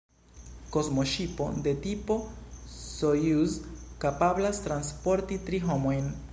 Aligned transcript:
Kosmoŝipo 0.75 1.49
de 1.67 1.73
tipo 1.83 2.17
Sojuz 2.77 3.55
kapablas 4.07 4.65
transporti 4.67 5.43
tri 5.51 5.65
homojn. 5.71 6.15